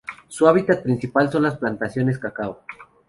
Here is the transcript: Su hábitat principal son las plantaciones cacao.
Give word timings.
Su 0.29 0.47
hábitat 0.47 0.81
principal 0.81 1.31
son 1.31 1.43
las 1.43 1.59
plantaciones 1.59 2.17
cacao. 2.17 2.63